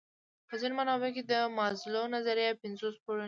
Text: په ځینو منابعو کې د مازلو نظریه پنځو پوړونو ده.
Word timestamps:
په 0.47 0.53
ځینو 0.61 0.75
منابعو 0.79 1.15
کې 1.15 1.23
د 1.31 1.33
مازلو 1.57 2.03
نظریه 2.15 2.59
پنځو 2.61 2.87
پوړونو 3.03 3.17
ده. 3.17 3.19